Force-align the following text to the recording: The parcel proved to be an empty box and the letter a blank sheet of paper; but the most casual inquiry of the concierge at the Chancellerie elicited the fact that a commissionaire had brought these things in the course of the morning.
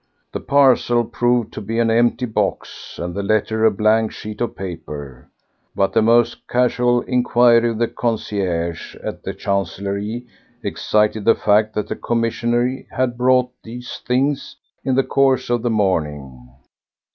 The 0.31 0.39
parcel 0.39 1.03
proved 1.03 1.53
to 1.53 1.61
be 1.61 1.77
an 1.77 1.91
empty 1.91 2.25
box 2.25 2.97
and 2.97 3.13
the 3.13 3.21
letter 3.21 3.65
a 3.65 3.69
blank 3.69 4.11
sheet 4.13 4.41
of 4.41 4.55
paper; 4.55 5.29
but 5.75 5.93
the 5.93 6.01
most 6.01 6.47
casual 6.47 7.01
inquiry 7.01 7.69
of 7.69 7.77
the 7.77 7.87
concierge 7.87 8.95
at 9.03 9.21
the 9.21 9.35
Chancellerie 9.35 10.25
elicited 10.63 11.23
the 11.25 11.35
fact 11.35 11.75
that 11.75 11.91
a 11.91 11.95
commissionaire 11.95 12.83
had 12.89 13.15
brought 13.15 13.51
these 13.63 14.01
things 14.07 14.55
in 14.83 14.95
the 14.95 15.03
course 15.03 15.51
of 15.51 15.61
the 15.61 15.69
morning. 15.69 16.49